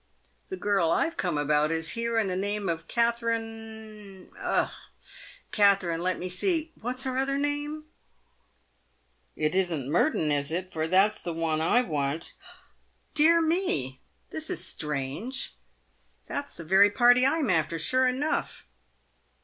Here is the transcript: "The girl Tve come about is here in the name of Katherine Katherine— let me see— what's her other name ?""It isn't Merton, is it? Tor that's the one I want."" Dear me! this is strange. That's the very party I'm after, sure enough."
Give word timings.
"The 0.49 0.57
girl 0.57 0.89
Tve 0.89 1.15
come 1.15 1.37
about 1.37 1.69
is 1.71 1.89
here 1.91 2.17
in 2.17 2.27
the 2.27 2.35
name 2.35 2.67
of 2.69 2.87
Katherine 2.87 4.31
Katherine— 5.51 6.01
let 6.01 6.17
me 6.17 6.27
see— 6.27 6.71
what's 6.81 7.03
her 7.03 7.19
other 7.19 7.37
name 7.37 7.85
?""It 9.45 9.53
isn't 9.53 9.87
Merton, 9.91 10.31
is 10.31 10.51
it? 10.51 10.71
Tor 10.73 10.87
that's 10.87 11.21
the 11.21 11.33
one 11.33 11.61
I 11.61 11.83
want."" 11.83 12.33
Dear 13.21 13.43
me! 13.43 14.01
this 14.31 14.49
is 14.49 14.65
strange. 14.65 15.53
That's 16.25 16.55
the 16.57 16.65
very 16.65 16.89
party 16.89 17.23
I'm 17.23 17.51
after, 17.51 17.77
sure 17.77 18.07
enough." 18.07 18.65